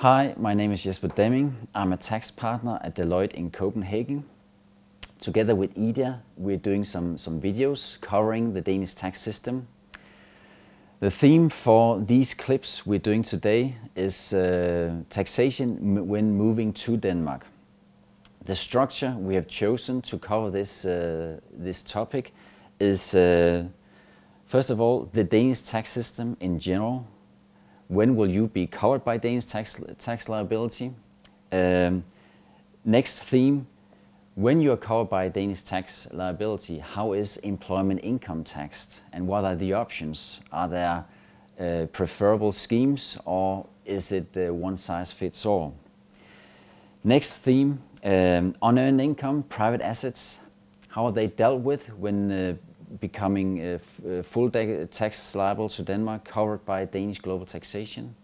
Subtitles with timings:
[0.00, 1.52] Hi, my name is Jesper Demming.
[1.74, 4.24] I'm a tax partner at Deloitte in Copenhagen.
[5.20, 9.68] Together with Idia, we're doing some, some videos covering the Danish tax system.
[11.00, 17.44] The theme for these clips we're doing today is uh, taxation when moving to Denmark.
[18.46, 22.32] The structure we have chosen to cover this, uh, this topic
[22.80, 23.64] is, uh,
[24.46, 27.06] first of all, the Danish tax system in general.
[27.90, 30.94] When will you be covered by Danish tax, tax liability?
[31.50, 32.04] Um,
[32.84, 33.66] next theme,
[34.36, 39.44] when you are covered by Danish tax liability, how is employment income taxed and what
[39.44, 40.40] are the options?
[40.52, 41.04] Are there
[41.58, 45.74] uh, preferable schemes or is it uh, one size fits all?
[47.02, 50.38] Next theme, um, unearned income, private assets,
[50.90, 52.54] how are they dealt with when uh,
[52.98, 53.78] becoming
[54.22, 58.14] full tax liable to Denmark, covered by Danish global taxation?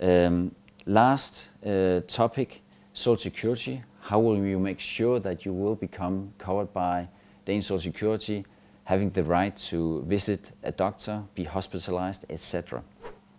[0.00, 0.54] Um,
[0.86, 3.82] last uh, topic, social security.
[4.00, 7.08] How will you make sure that you will become covered by
[7.44, 8.44] Danish social security,
[8.84, 12.82] having the right to visit a doctor, be hospitalized, etc.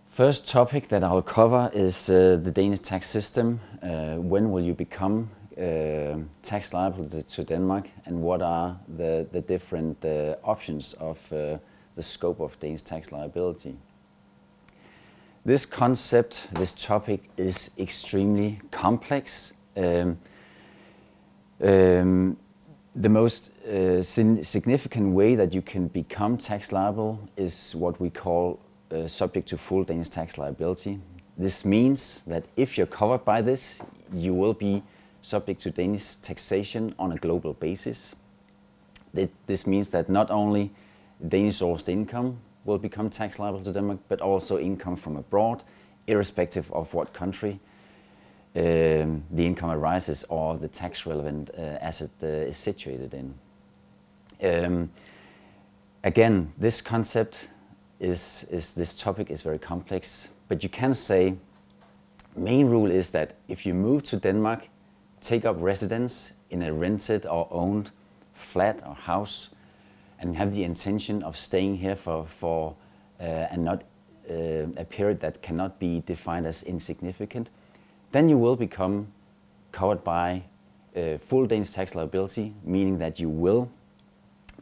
[0.07, 3.59] First topic that I'll cover is uh, the Danish tax system.
[3.81, 10.35] Uh, when will you become tax liable to Denmark and what are the, different uh,
[10.43, 11.57] options of uh,
[11.95, 13.75] the scope of Danish tax liability.
[15.43, 19.53] This concept, this topic is extremely complex.
[19.75, 20.17] Um,
[21.61, 22.37] um,
[22.95, 28.59] the most uh, significant way that you can become tax liable is what we call
[28.91, 30.99] uh, subject to full Danish tax liability.
[31.37, 33.81] This means that if you're covered by this,
[34.13, 34.83] you will be
[35.21, 38.15] subject to Danish taxation on a global basis.
[39.45, 40.71] This means that not only
[41.27, 45.63] Danish sourced income will become tax liable to Denmark, but also income from abroad,
[46.07, 47.59] irrespective of what country
[48.55, 53.33] um, the income arises or the tax relevant uh, asset uh, is situated in.
[54.43, 54.89] Um,
[56.03, 57.37] again, this concept
[57.99, 61.35] is, is, this topic is very complex, but you can say
[62.35, 64.67] main rule is that if you move to Denmark
[65.21, 67.91] take up residence in a rented or owned
[68.33, 69.49] flat or house
[70.19, 72.75] and have the intention of staying here for, for
[73.19, 73.83] uh, and not
[74.29, 74.33] uh,
[74.77, 77.49] a period that cannot be defined as insignificant,
[78.11, 79.07] then you will become
[79.71, 80.43] covered by
[80.95, 83.69] uh, full Danish tax liability, meaning that you will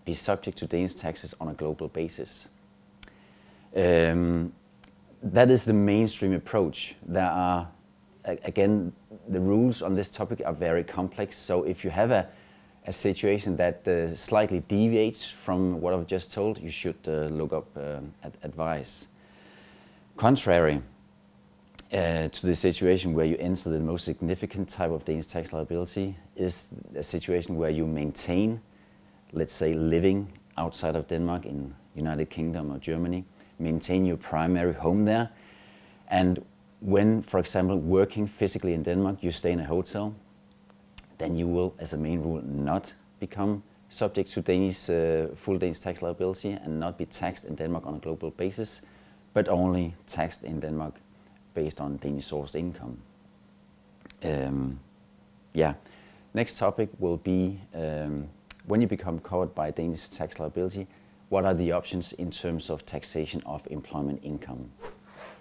[0.05, 2.49] be subject to Danish taxes on a global basis.
[3.75, 4.53] Um,
[5.21, 6.95] that is the mainstream approach.
[7.05, 7.67] There are
[8.25, 8.93] again,
[9.27, 11.37] the rules on this topic are very complex.
[11.37, 12.27] So if you have a,
[12.85, 17.53] a situation that uh, slightly deviates from what I've just told, you should uh, look
[17.53, 17.99] up uh,
[18.43, 19.07] advice.
[20.17, 20.81] Contrary
[21.91, 26.15] uh, to the situation where you enter the most significant type of Danish tax liability
[26.35, 28.61] is a situation where you maintain,
[29.33, 30.27] let's say, living
[30.57, 33.23] outside of Denmark in United Kingdom or Germany,
[33.57, 35.29] maintain your primary home there,
[36.09, 36.43] and
[36.81, 40.13] when, for example, working physically in Denmark, you stay in a hotel,
[41.17, 45.79] then you will, as a main rule, not become subject to Danish, uh, full Danish
[45.79, 48.81] tax liability and not be taxed in Denmark on a global basis,
[49.33, 50.93] but only taxed in Denmark
[51.53, 52.97] based on Danish sourced income.
[54.23, 54.79] Um,
[55.53, 55.73] yeah.
[56.33, 58.29] Next topic will be um,
[58.65, 60.87] when you become covered by Danish tax liability,
[61.29, 64.69] what are the options in terms of taxation of employment income?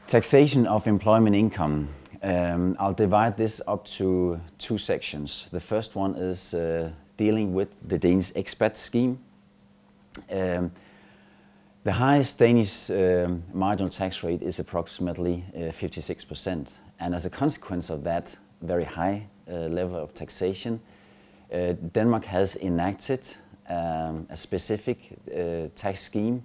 [0.09, 1.87] Taxation of employment income.
[2.23, 5.49] Um, I'll divide this up to two sections.
[5.53, 9.19] The first one is uh, dealing with the Danish expat scheme.
[10.31, 10.73] Um,
[11.85, 16.73] the highest Danish um, marginal tax rate is approximately uh, 56%.
[17.01, 20.81] And as a consequence of that very high uh, level of taxation,
[21.53, 23.21] uh, Denmark has enacted
[23.69, 26.43] um, a specific uh, tax scheme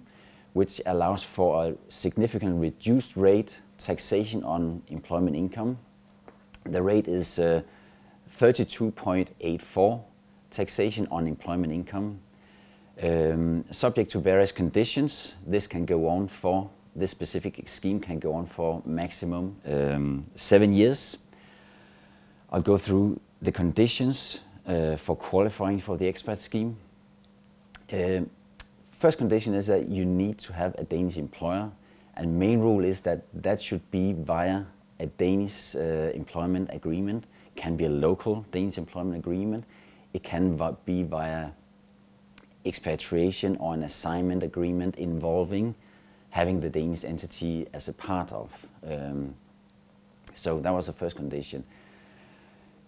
[0.54, 5.78] which allows for a significantly reduced rate taxation on employment income.
[6.64, 7.62] The rate is uh,
[8.38, 10.00] 32.84
[10.50, 12.20] taxation on employment income.
[13.02, 18.32] Um, subject to various conditions, this can go on for, this specific scheme can go
[18.34, 21.18] on for maximum um, seven years.
[22.52, 26.76] I'll go through the conditions uh, for qualifying for the expat scheme.
[29.04, 31.70] First condition is that you need to have a Danish employer
[32.16, 34.62] and main rule is that that should be via
[34.98, 37.24] a Danish uh, employment agreement,
[37.54, 39.64] can be a local Danish employment agreement,
[40.14, 40.56] it can
[40.86, 41.50] be via
[42.64, 45.74] expatriation or an assignment agreement involving
[46.30, 48.66] having the Danish entity as a part of.
[48.90, 49.34] Um,
[50.32, 51.62] So that was the first condition.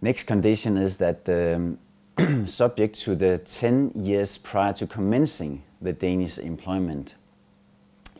[0.00, 1.78] Next condition is that um,
[2.46, 7.14] subject to the 10 years prior to commencing the Danish employment,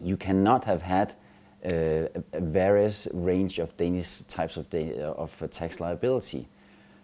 [0.01, 1.15] you cannot have had
[1.65, 6.49] uh, a various range of Danish types of, of tax liability.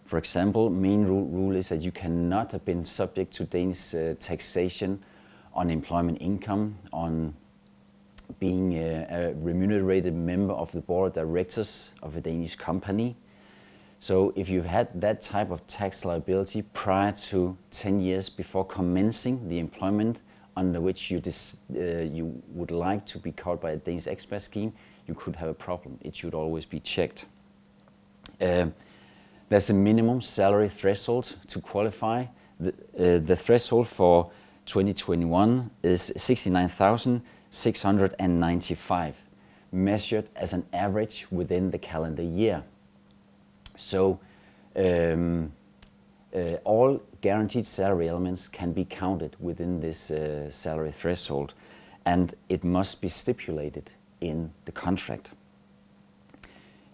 [0.04, 4.14] For example, main rule, rule, is that you cannot have been subject to Danish uh,
[4.20, 5.02] taxation
[5.54, 7.34] on employment income, on
[8.38, 13.16] being a, a, remunerated member of the board of directors of a Danish company.
[14.00, 19.48] So if you've had that type of tax liability prior to 10 years before commencing
[19.48, 20.20] the employment
[20.56, 21.20] under which you,
[21.76, 24.72] uh, you would like to be covered by a Danish expat scheme,
[25.06, 25.99] you could have a problem.
[26.02, 27.25] It should always be checked.
[28.40, 28.66] Uh,
[29.49, 32.26] there's a minimum salary threshold to qualify.
[32.58, 34.31] The, uh, the threshold for
[34.66, 39.16] 2021 is 69,695,
[39.72, 42.62] measured as an average within the calendar year.
[43.76, 44.20] So
[44.76, 45.52] um,
[46.64, 51.55] all guaranteed salary elements can be counted within this uh, salary threshold
[52.05, 55.31] and it must be stipulated in the contract.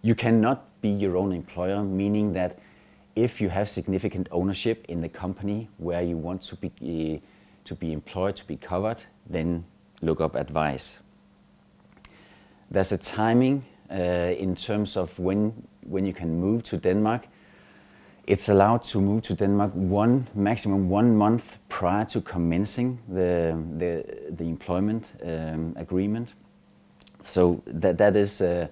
[0.02, 2.58] You cannot be your own employer, meaning that
[3.16, 7.26] if you have significant ownership in the company where you want to be, uh,
[7.64, 9.64] to be employed, to be covered, then
[10.02, 11.00] look up advice.
[12.70, 13.94] There's a timing uh,
[14.38, 17.26] in terms of when, when you can move to Denmark
[18.28, 24.04] it's allowed to move to Denmark one maximum one month prior to commencing the the,
[24.36, 26.34] the employment um, agreement.
[27.24, 28.66] So that that is uh,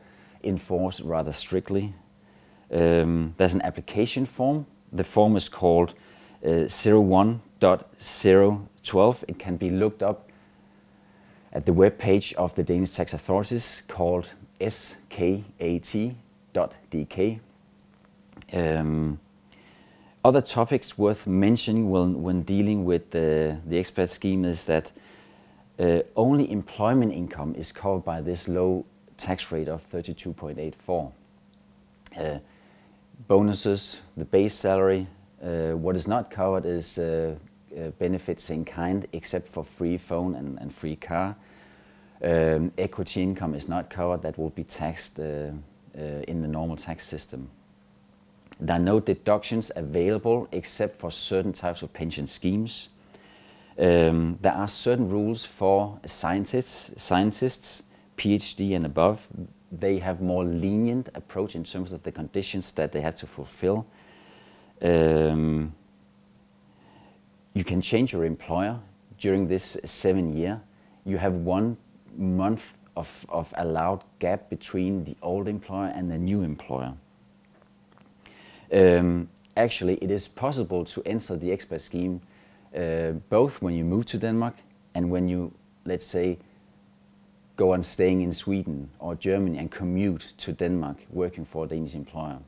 [0.44, 1.94] enforced rather strictly.
[2.70, 4.67] Um, there's an application form.
[4.93, 5.94] The form is called
[6.44, 9.25] uh, 01.012.
[9.29, 10.29] It can be looked up
[11.53, 14.26] at the web page of the Danish tax authorities called
[14.61, 15.47] skat.dk.
[18.53, 19.19] Um,
[20.26, 24.90] other topics worth mentioning when, when dealing with the, the expat scheme is that
[25.78, 28.84] uh, only employment income is covered by this low
[29.17, 31.12] tax rate of 32.84.
[32.19, 32.38] Uh,
[33.28, 35.06] bonuses, the base salary,
[35.44, 37.37] uh, what is not covered is uh,
[37.79, 41.37] uh, benefits in kind except for free phone and, and free car.
[42.20, 45.52] Um, equity income is not covered, that will be taxed uh,
[45.94, 47.49] in the normal tax system.
[48.58, 52.88] There are no deductions available except for certain types of pension schemes.
[53.79, 57.82] Um, there are certain rules for scientists, scientists,
[58.17, 59.26] PhD and above.
[59.70, 63.87] They have more lenient approach in terms of the conditions that they have to fulfill.
[64.81, 65.75] Um,
[67.53, 68.79] you can change your employer
[69.19, 70.61] during this seven year.
[71.05, 71.76] You have one
[72.17, 76.94] month of, of allowed gap between the old employer and the new employer.
[78.73, 82.21] Um, actually, it is possible to enter the expat scheme
[82.77, 84.55] uh, both when you move to Denmark
[84.95, 85.53] and when you,
[85.85, 86.39] let's say,
[87.57, 91.95] go on staying in Sweden or Germany and commute to Denmark working for a Danish
[91.95, 92.39] employer.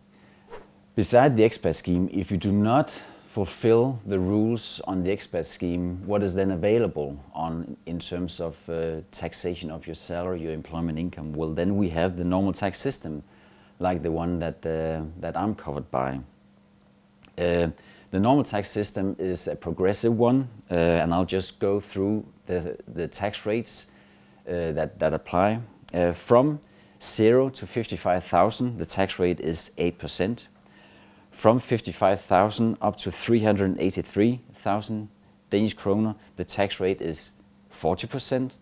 [0.94, 2.92] Beside the expat scheme, if you do not
[3.26, 8.56] fulfill the rules on the expat scheme, what is then available on in terms of
[8.68, 11.32] uh, taxation of your salary, your employment income?
[11.32, 13.22] Well, then we have the normal tax system
[13.78, 16.20] like the one that, uh, that I'm covered by.
[17.36, 17.68] Uh,
[18.10, 22.76] the normal tax system is a progressive one, uh, and I'll just go through the,
[22.88, 23.90] the tax rates
[24.48, 25.60] uh, that, that apply.
[25.92, 26.60] Uh, from
[27.02, 30.46] 0 to 55,000, the tax rate is 8%.
[31.30, 35.08] From 55,000 up to 383,000
[35.50, 37.32] Danish kroner, the tax rate is
[37.70, 38.52] 40%.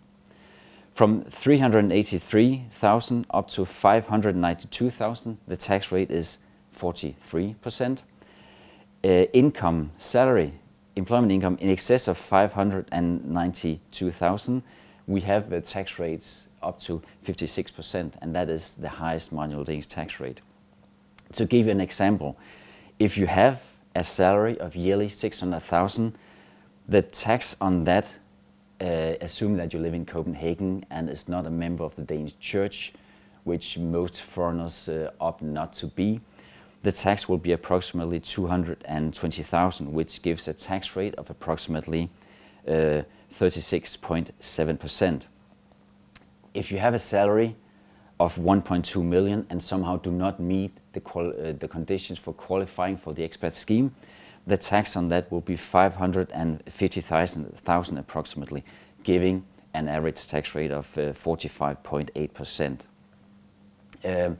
[0.96, 6.38] From 383,000 up to 592,000, the tax rate is
[6.74, 7.98] 43%.
[9.04, 10.52] Uh, income, salary,
[10.96, 14.62] employment income in excess of 592,000,
[15.06, 19.88] we have the tax rates up to 56%, and that is the highest marginal Danish
[19.88, 20.40] tax rate.
[21.34, 22.38] To give you an example,
[22.98, 23.62] if you have
[23.94, 26.16] a salary of yearly 600,000,
[26.88, 28.14] the tax on that
[28.80, 32.38] uh, assume that you live in Copenhagen and is not a member of the Danish
[32.38, 32.92] church,
[33.44, 36.20] which most foreigners uh, opt not to be,
[36.82, 42.10] the tax will be approximately 220,000, which gives a tax rate of approximately
[42.66, 45.16] 36.7%.
[45.16, 45.20] Uh,
[46.54, 47.56] if you have a salary
[48.18, 53.12] of 1.2 million and somehow do not meet the, uh, the conditions for qualifying for
[53.12, 53.94] the expat scheme,
[54.46, 58.64] the tax on that will be 550,000 approximately,
[59.02, 62.80] giving an average tax rate of uh, 45.8%.
[64.04, 64.38] Um,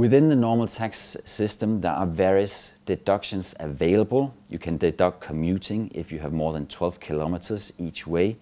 [0.00, 4.32] Within the normal tax system, there are various deductions available.
[4.48, 8.38] You can deduct commuting if you have more than 12 kilometers each way.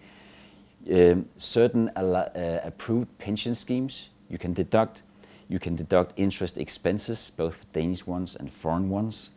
[0.89, 5.03] Um, certain uh, approved pension schemes you can deduct.
[5.49, 9.33] You can deduct interest expenses, both Danish ones and foreign ones, uh,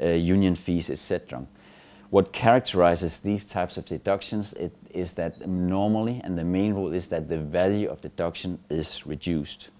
[0.00, 1.44] Uh, union fees, etc.
[2.10, 7.08] What characterizes these types of deductions it, is that normally, and the main rule is
[7.08, 9.70] that the value of deduction is reduced.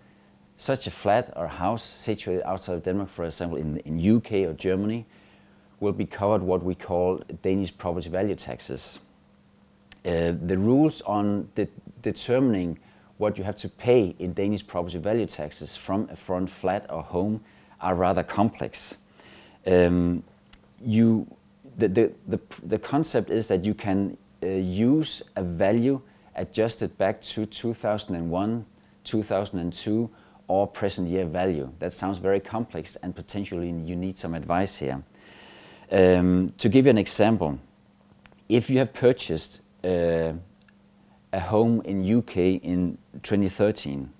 [0.56, 4.52] such a flat or house situated outside of Denmark, for example, in, in UK or
[4.52, 5.04] Germany,
[5.80, 9.00] will be covered what we call Danish property value taxes.
[10.02, 11.66] The rules on de
[12.02, 12.78] determining
[13.18, 17.02] what you have to pay in Danish property value taxes from a front flat or
[17.02, 17.40] home
[17.80, 18.97] are rather complex.
[19.66, 20.23] Um,
[20.80, 21.26] you
[21.76, 26.00] the, the, the, the concept is that you can uh, use a value
[26.37, 28.66] adjusted back to 2001,
[29.04, 30.11] 2002,
[30.47, 31.71] or present year value.
[31.78, 35.02] That sounds very complex and potentially you need some advice here.
[35.90, 37.59] Um, to give you an example,
[38.49, 40.33] if you have purchased uh,
[41.35, 44.11] a home in UK in 2013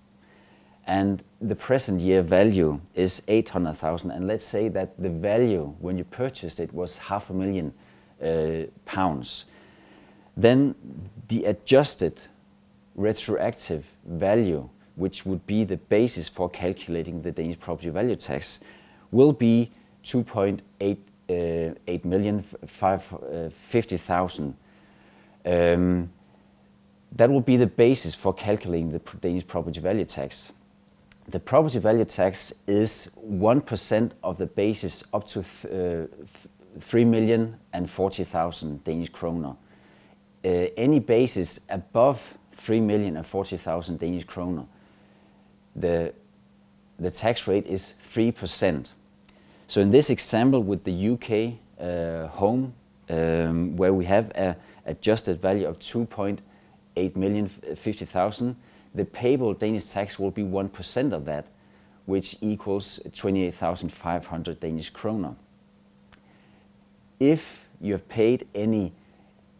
[0.87, 6.04] and the present year value is 800,000 and let's say that the value when you
[6.04, 7.73] purchased it was half a million
[8.23, 9.47] uh, pounds.
[10.37, 10.75] Then
[11.28, 12.21] the adjusted
[12.97, 18.61] retroactive value which would be the basis for calculating the Danish property value tax
[19.11, 19.71] will be
[20.04, 20.99] 2.8
[21.30, 24.56] uh, 8 million 50,000
[25.47, 26.11] um,
[27.16, 30.52] that will be the basis for calculating the Danish property value tax
[31.28, 36.06] the property value tax is 1% of the basis up to uh,
[36.80, 39.56] 3 million and 40,000 Danish kroner.
[40.44, 44.66] Uh, any basis above 3 million and 40,000 Danish kroner,
[45.75, 46.12] the,
[46.99, 48.90] the tax rate is 3%.
[49.66, 52.75] So in this example with the UK uh, home,
[53.09, 54.56] um, where we have a
[54.87, 56.38] adjusted value of 2.8
[57.16, 58.56] million 50,000,
[58.94, 61.46] the payable Danish tax will be 1% of that,
[62.06, 65.34] which equals 28,500 Danish kroner.
[67.18, 68.92] If you have paid any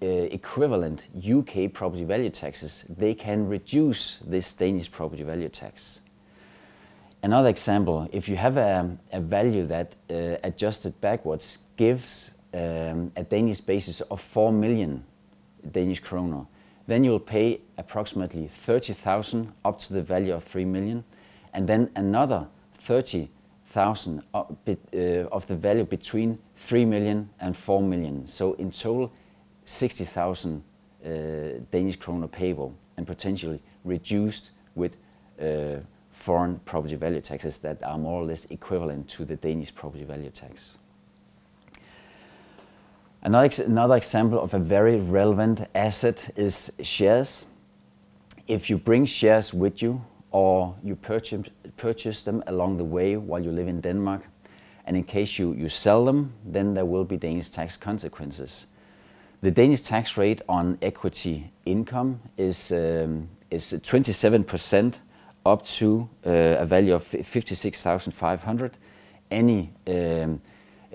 [0.03, 6.00] uh, equivalent UK property value taxes, they can reduce this Danish property value tax.
[7.23, 13.25] Another example, if you have a, a value that uh, adjusted backwards gives um, a
[13.25, 15.05] Danish basis of 4 million
[15.73, 16.45] Danish kroner,
[16.87, 21.05] then you'll pay approximately 30,000 up to the value of 3 million,
[21.53, 24.45] and then another 30,000 uh,
[25.33, 28.26] of the value between 3 million and 4 million.
[28.26, 29.12] So in total,
[29.64, 30.62] 60,000
[31.05, 31.09] uh,
[31.71, 34.97] Danish kroner payable and potentially reduced with
[35.41, 35.76] uh,
[36.11, 40.31] foreign property value taxes that are more or less equivalent to the Danish property value
[40.31, 40.79] tax.
[43.25, 47.47] Another, another example of a very relevant asset is shares.
[48.47, 53.43] If you bring shares with you or you purchase, purchase them along the way while
[53.43, 54.21] you live in Denmark,
[54.85, 58.66] and in case you, you sell them, then there will be Danish tax consequences.
[59.40, 64.97] The Danish tax rate on equity income is, um, is 27%
[65.47, 68.76] up to uh, a value of 56,500.
[69.31, 70.43] Any um,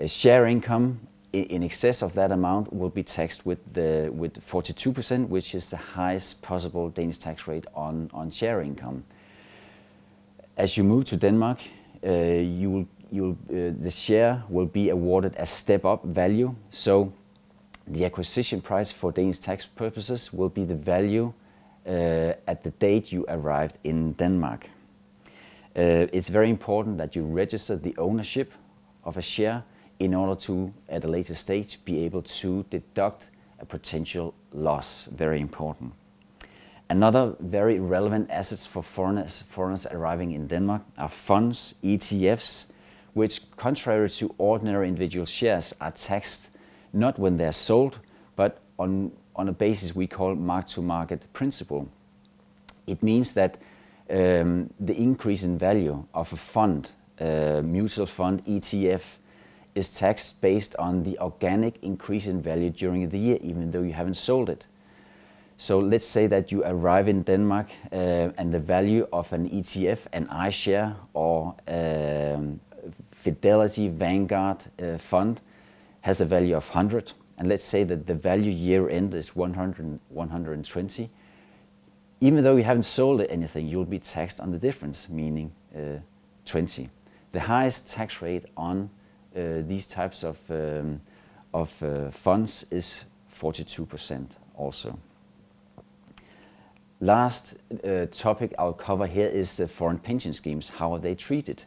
[0.06, 1.00] share income
[1.32, 5.76] in excess of that amount will be taxed with the with 42%, which is the
[5.76, 9.04] highest possible Danish tax rate on, share income.
[10.56, 11.58] As you move to Denmark,
[12.02, 16.54] uh, uh, the share will be awarded a step-up value.
[16.70, 17.12] So
[17.86, 21.32] the acquisition price for Danish tax purposes will be the value
[21.86, 24.66] uh, at the date you arrived in Denmark.
[25.74, 28.52] It's very important that you register the ownership
[29.04, 29.62] of a share
[30.00, 33.30] in order to, at a later stage, be able to deduct
[33.60, 35.06] a potential loss.
[35.06, 35.92] Very important.
[36.88, 42.72] Another very relevant assets for foreigners, foreigners arriving in Denmark are funds, ETFs,
[43.12, 46.50] which contrary to ordinary individual shares are taxed
[46.92, 47.98] not when they're sold,
[48.34, 51.88] but on, on a basis we call mark-to-market principle.
[52.86, 53.58] It means that
[54.10, 56.90] um, the increase in value of a fund,
[57.20, 59.18] uh, mutual fund, ETF,
[59.74, 63.92] is taxed based on the organic increase in value during the year, even though you
[63.92, 64.66] haven't sold it.
[65.56, 70.06] So let's say that you arrive in Denmark uh, and the value of an ETF,
[70.12, 72.60] an iShare or um,
[73.12, 75.42] Fidelity Vanguard uh, fund
[76.00, 77.12] has a value of 100.
[77.38, 81.10] And let's say that the value year end is 100, 120
[82.20, 85.98] even though you haven't sold anything, you'll be taxed on the difference, meaning uh,
[86.44, 86.88] 20.
[87.32, 88.90] The highest tax rate on
[89.34, 91.00] these types of, um,
[91.52, 94.98] of uh, funds is 42% also.
[97.00, 100.68] Last uh, topic I'll cover here is the foreign pension schemes.
[100.68, 101.64] How are they treated?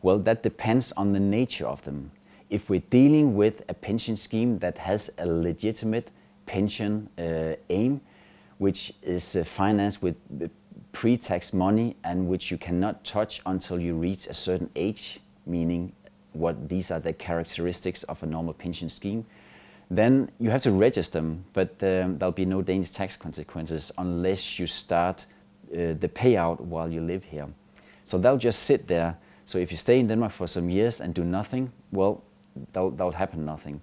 [0.00, 2.10] Well, that depends on the nature of them.
[2.48, 6.10] If we're dealing with a pension scheme that has a legitimate
[6.46, 8.00] pension uh, aim,
[8.58, 10.16] which is uh, financed with
[10.92, 15.92] pre-tax money and which you cannot touch until you reach a certain age, meaning
[16.34, 19.24] what these are the characteristics of a normal pension scheme,
[19.90, 24.58] then you have to register them, but um, there'll be no Danish tax consequences unless
[24.58, 25.26] you start
[25.72, 27.46] uh, the payout while you live here.
[28.04, 29.16] So they'll just sit there.
[29.44, 32.22] So if you stay in Denmark for some years and do nothing, well,
[32.72, 33.80] that'll, that'll happen nothing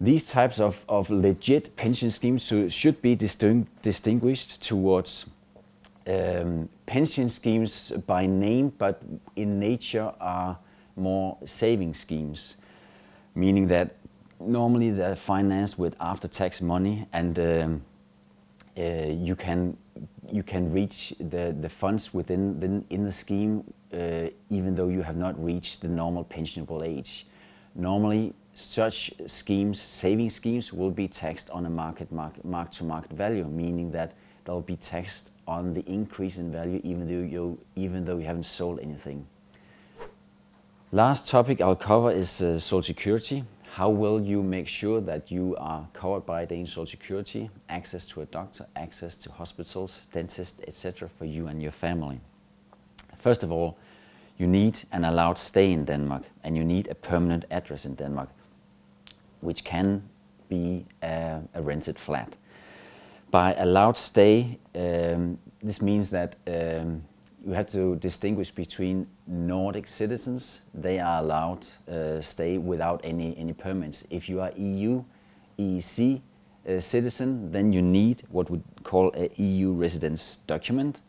[0.00, 5.26] these types of, of legit pension schemes should be distinguished towards
[6.06, 9.02] um, pension schemes by name, but
[9.36, 10.56] in nature are
[10.98, 12.56] more saving schemes,
[13.34, 13.96] meaning that
[14.40, 17.82] normally they're financed with after-tax money, and um,
[18.76, 19.76] uh, you can
[20.30, 25.02] you can reach the the funds within the, in the scheme, uh, even though you
[25.02, 27.26] have not reached the normal pensionable age.
[27.74, 33.44] Normally, such schemes, saving schemes, will be taxed on a market mark, to market value,
[33.44, 34.12] meaning that
[34.44, 38.44] they'll be taxed on the increase in value even though you, even though you haven't
[38.44, 39.26] sold anything.
[40.92, 43.44] Last topic I'll cover is uh, Social Security.
[43.72, 48.22] How will you make sure that you are covered by Danish Social Security, access to
[48.22, 51.10] a doctor, access to hospitals, dentists, etc.
[51.10, 52.20] for you and your family?
[53.18, 53.76] First of all,
[54.38, 58.30] you need an allowed stay in Denmark and you need a permanent address in Denmark
[59.42, 60.02] which can
[60.48, 62.34] be a, a rented flat.
[63.30, 67.04] By allowed stay, um, this means that um,
[67.46, 70.62] you have to distinguish between Nordic citizens.
[70.74, 74.06] They are allowed uh, stay without any, any permits.
[74.10, 75.04] If you are EU,
[75.58, 76.20] EEC
[76.68, 81.00] uh, citizen, then you need what we call a EU residence document.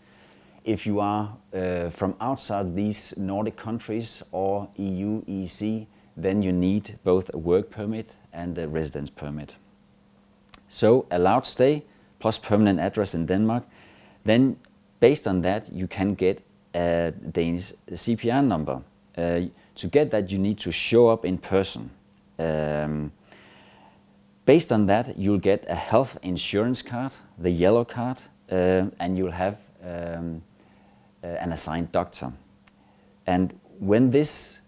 [0.63, 6.99] If you are uh, from outside these Nordic countries or EU, EEC, then you need
[7.03, 9.55] both a work permit and a residence permit.
[10.67, 11.85] So allowed stay
[12.19, 13.63] plus permanent address in Denmark.
[14.25, 14.57] Then
[14.99, 16.41] based on that, you can get
[16.73, 18.81] a Danish CPR number.
[19.17, 19.41] Uh,
[19.75, 21.89] to get that, you need to show up in person.
[22.37, 23.11] Um,
[24.45, 28.17] based on that, you'll get a health insurance card, the yellow card,
[28.51, 30.41] uh, and you'll have um,
[31.23, 32.31] uh, an assigned doctor.
[33.25, 34.59] And when this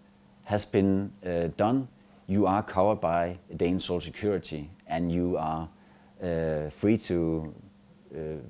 [0.44, 1.88] has been uh, done,
[2.26, 5.68] you are covered by Danish Social Security and you are
[6.22, 7.54] uh, free to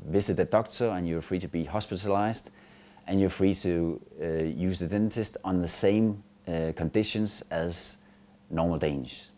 [0.08, 2.50] visit a doctor and you're free to be hospitalized
[3.06, 7.96] and you're free to uh, use the dentist on the same uh, conditions as
[8.50, 9.31] normal Danish.